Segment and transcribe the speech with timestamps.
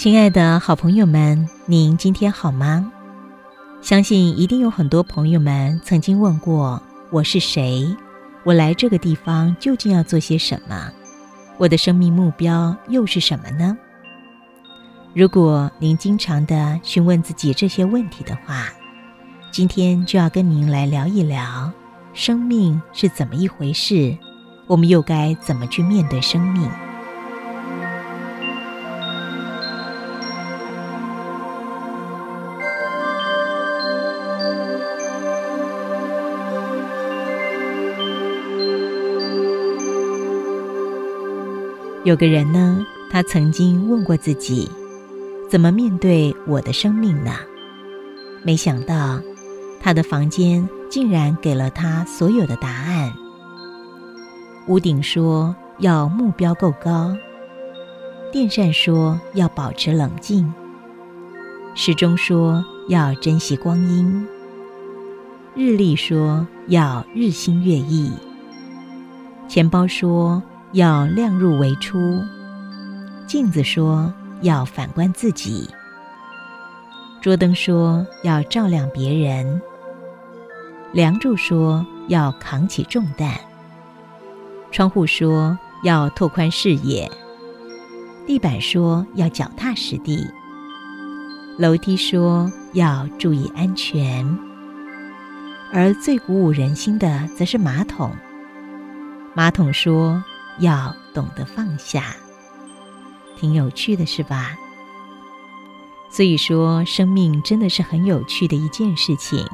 [0.00, 2.90] 亲爱的好朋友们，您今天好吗？
[3.82, 7.94] 相信一定有很多朋友们曾经问过我是谁，
[8.42, 10.90] 我来这个地方究竟要做些什么，
[11.58, 13.76] 我的生命目标又是什么呢？
[15.12, 18.68] 如果您经常的询问自己这些问题的话，
[19.50, 21.70] 今天就要跟您来聊一聊，
[22.14, 24.16] 生命是怎么一回事，
[24.66, 26.70] 我们又该怎么去面对生命？
[42.10, 44.68] 有个人呢，他曾经问过自己：
[45.48, 47.30] 怎么面对我的生命呢？
[48.42, 49.20] 没想到，
[49.78, 53.12] 他的房间竟然给了他所有的答案。
[54.66, 57.16] 屋顶说要目标够高，
[58.32, 60.52] 电扇说要保持冷静，
[61.76, 64.26] 时钟说要珍惜光阴，
[65.54, 68.10] 日历说要日新月异，
[69.46, 70.42] 钱包说。
[70.72, 72.22] 要量入为出，
[73.26, 75.68] 镜子说要反观自己，
[77.20, 79.60] 桌灯说要照亮别人，
[80.92, 83.34] 梁柱说要扛起重担，
[84.70, 87.10] 窗户说要拓宽视野，
[88.24, 90.24] 地板说要脚踏实地，
[91.58, 94.24] 楼梯说要注意安全，
[95.72, 98.12] 而最鼓舞人心的则是马桶，
[99.34, 100.22] 马桶说。
[100.58, 102.16] 要懂得放下，
[103.38, 104.56] 挺有趣的，是吧？
[106.10, 109.46] 所以说，生命真的是很有趣的一件事情，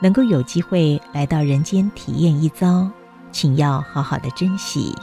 [0.00, 2.90] 能够有机会来到人间体验一遭，
[3.30, 4.94] 请要好好的珍惜。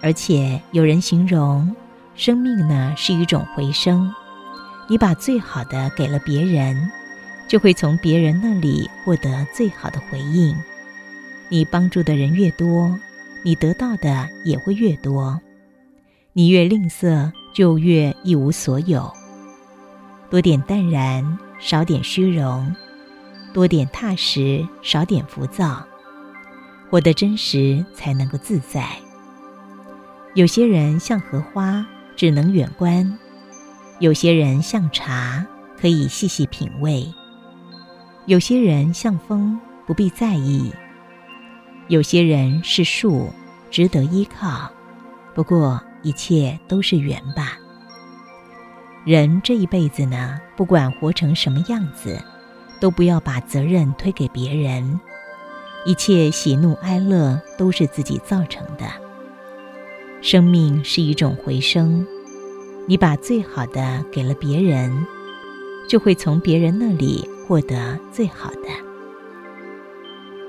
[0.00, 1.74] 而且有人形容，
[2.14, 4.10] 生命呢是一种回声，
[4.88, 6.88] 你把最好的给了别人，
[7.48, 10.56] 就会从别人那里获得最好的回应。
[11.48, 12.96] 你帮助的人越多。
[13.46, 15.40] 你得到的也会越多，
[16.32, 19.08] 你越吝啬，就越一无所有。
[20.28, 22.66] 多点淡然，少点虚荣；
[23.54, 25.86] 多点踏实，少点浮躁。
[26.90, 28.84] 活得真实，才能够自在。
[30.34, 31.86] 有些人像荷花，
[32.16, 33.16] 只能远观；
[34.00, 35.46] 有些人像茶，
[35.80, 37.14] 可以细细品味；
[38.24, 40.72] 有些人像风，不必在意。
[41.88, 43.30] 有些人是树，
[43.70, 44.68] 值得依靠，
[45.34, 47.56] 不过一切都是缘吧。
[49.04, 52.20] 人这一辈子呢，不管活成什么样子，
[52.80, 54.98] 都不要把责任推给别人。
[55.84, 58.84] 一切喜怒哀乐都是自己造成的。
[60.20, 62.04] 生命是一种回声，
[62.88, 65.06] 你把最好的给了别人，
[65.88, 68.85] 就会从别人那里获得最好的。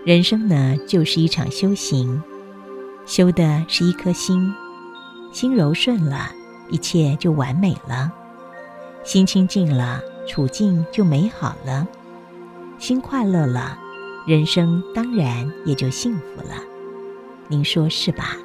[0.07, 2.23] 人生呢，就是一场修行，
[3.06, 4.53] 修的是一颗心，
[5.34, 6.31] 心柔顺了，
[6.69, 8.09] 一切就完美了；
[9.03, 11.85] 心清净了，处境就美好了；
[12.79, 13.78] 心快乐了，
[14.25, 16.56] 人生当然也就幸福了。
[17.50, 18.38] 您说是吧？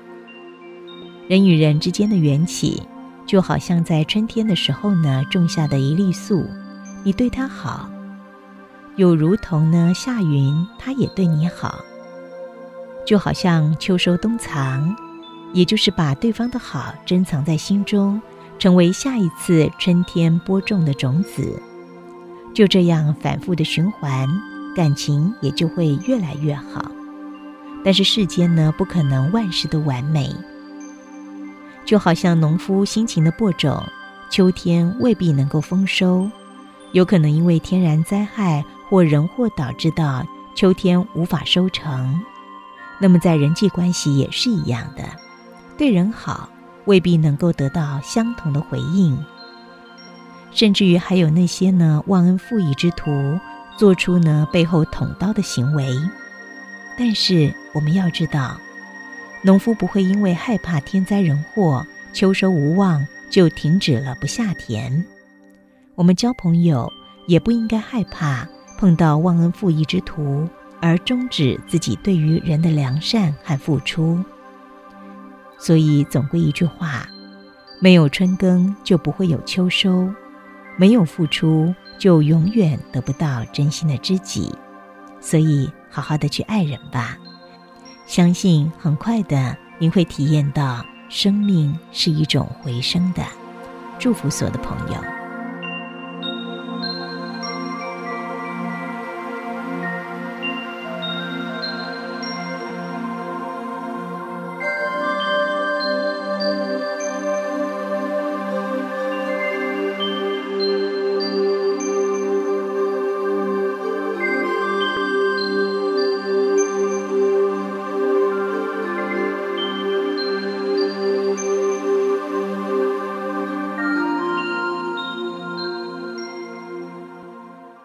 [1.29, 2.83] 人与人之间的缘起，
[3.25, 6.45] 就好像在春天的时候呢，种下的一粒粟，
[7.05, 7.89] 你对它好。
[8.97, 11.83] 又如同呢，夏云，他也对你好，
[13.07, 14.95] 就好像秋收冬藏，
[15.55, 18.21] 也就是把对方的好珍藏在心中，
[18.59, 21.61] 成为下一次春天播种的种子。
[22.53, 24.29] 就这样反复的循环，
[24.77, 26.91] 感情也就会越来越好。
[27.83, 30.31] 但是世间呢，不可能万事都完美，
[31.87, 33.83] 就好像农夫辛勤的播种，
[34.31, 36.31] 秋天未必能够丰收，
[36.93, 38.63] 有可能因为天然灾害。
[38.93, 40.23] 或人祸导致到
[40.55, 42.21] 秋天无法收成，
[43.01, 45.03] 那么在人际关系也是一样的，
[45.79, 46.47] 对人好
[46.85, 49.19] 未必能够得到相同的回应，
[50.51, 53.11] 甚至于还有那些呢忘恩负义之徒
[53.79, 55.89] 做出呢背后捅刀的行为。
[56.99, 58.59] 但是我们要知道，
[59.41, 65.03] 农夫不会因为害怕天灾人祸、秋收无望就停止了不下田。
[65.95, 66.93] 我们交朋友
[67.27, 68.47] 也不应该害怕。
[68.83, 70.49] 碰到忘恩负义之徒，
[70.81, 74.19] 而终止自己对于人的良善和付出。
[75.57, 77.07] 所以总归一句话：
[77.81, 80.13] 没有春耕就不会有秋收，
[80.77, 84.53] 没有付出就永远得不到真心的知己。
[85.21, 87.17] 所以好好的去爱人吧，
[88.05, 93.23] 相信很快的您会体验到生命是一种回声的。
[94.01, 95.22] 祝福所有的朋友。